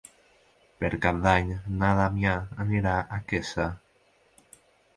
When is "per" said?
0.83-0.89